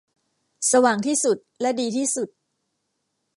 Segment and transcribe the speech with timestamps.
[0.71, 2.29] สว่างที่สุดและดีที่สุด